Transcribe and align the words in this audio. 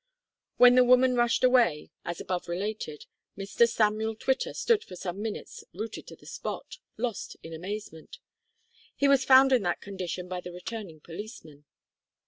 When 0.57 0.73
the 0.73 0.83
woman 0.83 1.13
rushed 1.13 1.43
away, 1.43 1.91
as 2.05 2.19
above 2.19 2.47
related, 2.47 3.05
Mr 3.37 3.69
Samuel 3.69 4.15
Twitter 4.15 4.51
stood 4.55 4.83
for 4.83 4.95
some 4.95 5.21
minutes 5.21 5.63
rooted 5.75 6.07
to 6.07 6.15
the 6.15 6.25
spot, 6.25 6.77
lost 6.97 7.37
in 7.43 7.53
amazement. 7.53 8.17
He 8.95 9.07
was 9.07 9.23
found 9.23 9.51
in 9.51 9.61
that 9.61 9.79
condition 9.79 10.27
by 10.27 10.41
the 10.41 10.51
returning 10.51 11.01
policeman. 11.01 11.65